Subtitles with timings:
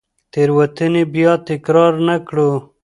[0.33, 2.51] تېروتنې بیا تکرار نه کړو.